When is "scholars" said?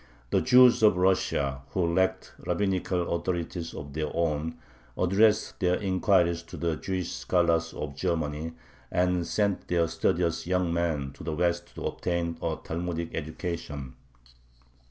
7.11-7.71